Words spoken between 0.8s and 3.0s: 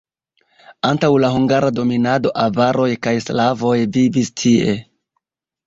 Antaŭ la hungara dominado avaroj